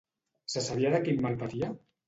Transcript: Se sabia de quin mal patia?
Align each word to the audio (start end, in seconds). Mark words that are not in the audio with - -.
Se 0.53 0.63
sabia 0.69 0.95
de 0.95 1.03
quin 1.05 1.23
mal 1.27 1.39
patia? 1.45 1.73